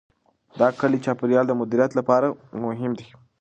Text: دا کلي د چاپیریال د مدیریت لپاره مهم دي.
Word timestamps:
دا 0.59 0.67
کلي 0.79 0.97
د 0.99 1.03
چاپیریال 1.05 1.45
د 1.47 1.53
مدیریت 1.61 1.91
لپاره 1.99 2.27
مهم 2.63 2.91
دي. 2.99 3.07